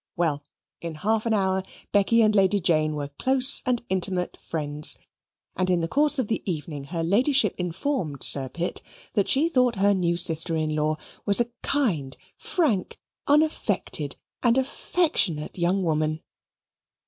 Well 0.17 0.43
in 0.81 0.95
half 0.95 1.27
an 1.27 1.33
hour 1.35 1.61
Becky 1.91 2.23
and 2.23 2.33
Lady 2.33 2.59
Jane 2.59 2.95
were 2.95 3.09
close 3.19 3.61
and 3.67 3.83
intimate 3.87 4.35
friends 4.35 4.97
and 5.55 5.69
in 5.69 5.81
the 5.81 5.87
course 5.87 6.17
of 6.17 6.27
the 6.27 6.41
evening 6.43 6.85
her 6.85 7.03
Ladyship 7.03 7.53
informed 7.59 8.23
Sir 8.23 8.49
Pitt 8.49 8.81
that 9.13 9.27
she 9.27 9.47
thought 9.47 9.75
her 9.75 9.93
new 9.93 10.17
sister 10.17 10.55
in 10.57 10.75
law 10.75 10.95
was 11.27 11.39
a 11.39 11.51
kind, 11.61 12.17
frank, 12.35 12.97
unaffected, 13.27 14.15
and 14.41 14.57
affectionate 14.57 15.59
young 15.59 15.83
woman. 15.83 16.23